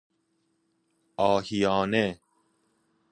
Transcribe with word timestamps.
آهیانه 1.17 2.19